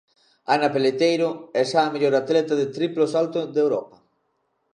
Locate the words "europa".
3.65-3.97